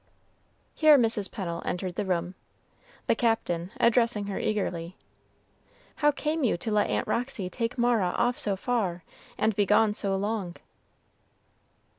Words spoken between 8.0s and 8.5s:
off